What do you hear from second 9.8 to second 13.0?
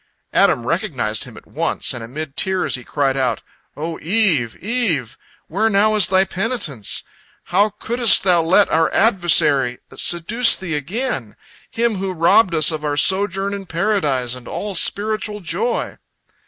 seduce thee again—him who robbed us of our